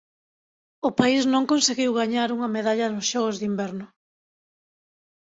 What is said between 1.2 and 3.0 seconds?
non conseguiu gañar unha medalla